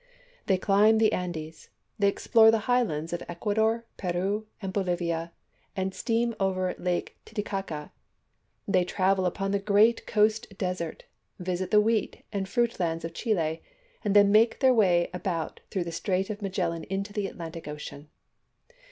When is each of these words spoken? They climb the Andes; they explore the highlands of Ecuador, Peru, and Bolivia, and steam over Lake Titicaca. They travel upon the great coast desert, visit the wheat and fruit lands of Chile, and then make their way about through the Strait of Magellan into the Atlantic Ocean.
They 0.47 0.57
climb 0.57 0.97
the 0.97 1.13
Andes; 1.13 1.69
they 1.99 2.07
explore 2.07 2.49
the 2.49 2.61
highlands 2.65 3.13
of 3.13 3.21
Ecuador, 3.29 3.85
Peru, 3.97 4.47
and 4.59 4.73
Bolivia, 4.73 5.31
and 5.75 5.93
steam 5.93 6.33
over 6.39 6.73
Lake 6.79 7.17
Titicaca. 7.23 7.91
They 8.67 8.83
travel 8.83 9.27
upon 9.27 9.51
the 9.51 9.59
great 9.59 10.07
coast 10.07 10.57
desert, 10.57 11.03
visit 11.37 11.69
the 11.69 11.79
wheat 11.81 12.23
and 12.33 12.49
fruit 12.49 12.79
lands 12.79 13.05
of 13.05 13.13
Chile, 13.13 13.61
and 14.03 14.15
then 14.15 14.31
make 14.31 14.59
their 14.59 14.73
way 14.73 15.11
about 15.13 15.59
through 15.69 15.83
the 15.83 15.91
Strait 15.91 16.31
of 16.31 16.41
Magellan 16.41 16.83
into 16.85 17.13
the 17.13 17.27
Atlantic 17.27 17.67
Ocean. 17.67 18.09